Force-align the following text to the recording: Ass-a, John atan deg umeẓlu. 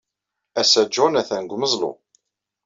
Ass-a, 0.61 0.83
John 0.93 1.19
atan 1.21 1.43
deg 1.45 1.51
umeẓlu. 1.55 1.91